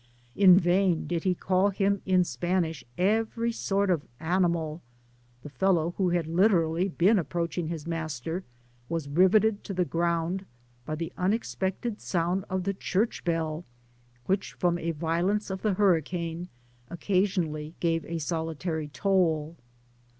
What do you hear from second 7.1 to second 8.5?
approaching his master,